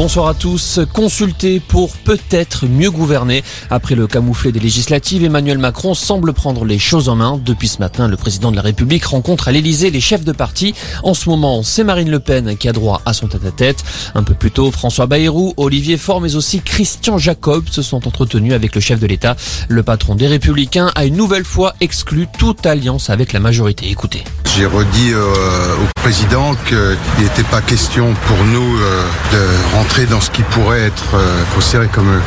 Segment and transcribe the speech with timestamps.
[0.00, 0.80] Bonsoir à tous.
[0.94, 3.44] Consulté pour peut-être mieux gouverner.
[3.68, 7.38] Après le camouflet des législatives, Emmanuel Macron semble prendre les choses en main.
[7.44, 10.74] Depuis ce matin, le président de la République rencontre à l'Elysée les chefs de parti.
[11.02, 13.84] En ce moment, c'est Marine Le Pen qui a droit à son tête-à-tête.
[14.14, 18.54] Un peu plus tôt, François Bayrou, Olivier Faure, mais aussi Christian Jacob se sont entretenus
[18.54, 19.36] avec le chef de l'État.
[19.68, 23.90] Le patron des Républicains a une nouvelle fois exclu toute alliance avec la majorité.
[23.90, 24.24] Écoutez.
[24.56, 30.20] J'ai redit euh, au président qu'il n'était pas question pour nous euh, de rentrer dans
[30.20, 32.20] ce qui pourrait être euh, considéré comme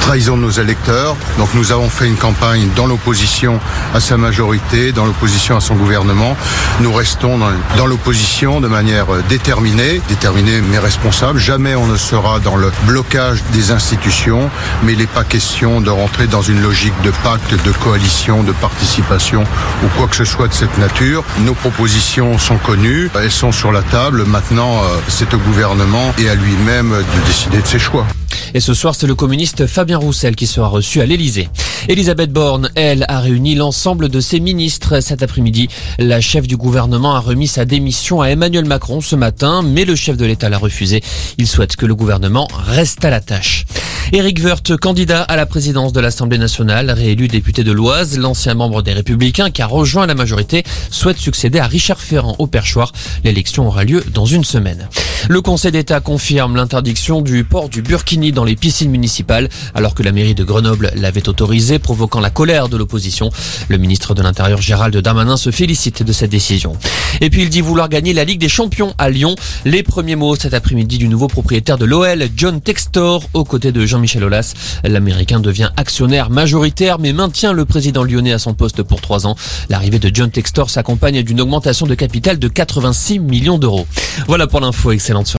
[0.00, 1.16] trahison de nos électeurs.
[1.38, 3.60] Donc nous avons fait une campagne dans l'opposition
[3.94, 6.36] à sa majorité, dans l'opposition à son gouvernement.
[6.80, 7.38] Nous restons
[7.76, 11.38] dans, l'opposition de manière déterminée, déterminée mais responsable.
[11.38, 14.50] Jamais on ne sera dans le blocage des institutions,
[14.82, 18.52] mais il n'est pas question de rentrer dans une logique de pacte, de coalition, de
[18.52, 19.44] participation
[19.84, 21.22] ou quoi que ce soit de cette nature.
[21.40, 24.24] Nos propositions sont connues, elles sont sur la table.
[24.24, 28.06] Maintenant, euh, c'est au gouvernement et à lui-même de décider de ses choix.
[28.54, 31.48] Et ce soir, c'est le communiste Fabien Roussel qui sera reçu à l'Elysée.
[31.88, 35.68] Elisabeth Borne, elle, a réuni l'ensemble de ses ministres cet après-midi.
[35.98, 39.94] La chef du gouvernement a remis sa démission à Emmanuel Macron ce matin, mais le
[39.94, 41.02] chef de l'État l'a refusé.
[41.38, 43.64] Il souhaite que le gouvernement reste à la tâche.
[44.12, 48.82] Éric Woerth, candidat à la présidence de l'Assemblée nationale, réélu député de l'Oise, l'ancien membre
[48.82, 52.92] des Républicains qui a rejoint la majorité, souhaite succéder à Richard Ferrand au perchoir.
[53.22, 54.88] L'élection aura lieu dans une semaine.
[55.28, 60.02] Le Conseil d'État confirme l'interdiction du port du burkini dans les piscines municipales, alors que
[60.02, 63.30] la mairie de Grenoble l'avait autorisé, provoquant la colère de l'opposition.
[63.68, 66.72] Le ministre de l'Intérieur Gérald Darmanin se félicite de cette décision.
[67.20, 69.34] Et puis il dit vouloir gagner la Ligue des Champions à Lyon.
[69.64, 73.86] Les premiers mots cet après-midi du nouveau propriétaire de l'OL, John Textor, aux côtés de
[73.90, 74.54] Jean-Michel Aulas.
[74.84, 79.36] L'Américain devient actionnaire majoritaire, mais maintient le président lyonnais à son poste pour trois ans.
[79.68, 83.86] L'arrivée de John Textor s'accompagne d'une augmentation de capital de 86 millions d'euros.
[84.26, 84.92] Voilà pour l'info.
[84.92, 85.24] Excellent